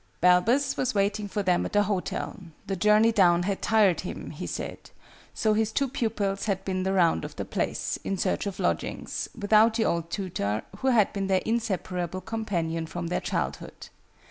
"]Balbus 0.19 0.77
was 0.77 0.95
waiting 0.95 1.27
for 1.27 1.43
them 1.43 1.63
at 1.63 1.73
the 1.73 1.83
hotel: 1.83 2.39
the 2.65 2.75
journey 2.75 3.11
down 3.11 3.43
had 3.43 3.61
tired 3.61 3.99
him, 4.01 4.31
he 4.31 4.47
said: 4.47 4.89
so 5.35 5.53
his 5.53 5.71
two 5.71 5.87
pupils 5.87 6.45
had 6.45 6.65
been 6.65 6.81
the 6.81 6.91
round 6.91 7.23
of 7.23 7.35
the 7.35 7.45
place, 7.45 7.99
in 8.03 8.17
search 8.17 8.47
of 8.47 8.57
lodgings, 8.59 9.29
without 9.37 9.75
the 9.75 9.85
old 9.85 10.09
tutor 10.09 10.63
who 10.79 10.87
had 10.87 11.13
been 11.13 11.27
their 11.27 11.43
inseparable 11.45 12.19
companion 12.21 12.87
from 12.87 13.09
their 13.09 13.21
childhood. 13.21 13.89